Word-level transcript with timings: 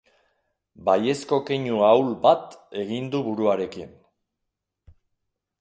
Baiezko 0.87 1.39
keinu 1.49 1.83
ahul 1.89 2.09
bat 2.25 2.57
egin 2.85 3.13
du 3.17 3.21
buruarekin. 3.29 3.97